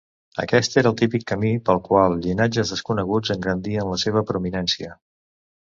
Aquest 0.43 0.77
era 0.81 0.87
el 0.93 0.95
típic 1.01 1.25
camí 1.31 1.51
pel 1.67 1.83
qual 1.89 2.17
llinatges 2.25 2.73
desconeguts 2.77 3.35
engrandien 3.39 3.89
la 3.93 4.03
seva 4.07 4.27
prominència. 4.33 5.01